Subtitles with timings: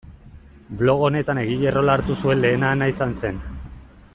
[0.79, 3.39] Blog honetan egile rola hartu zuen lehena Ana izan zen.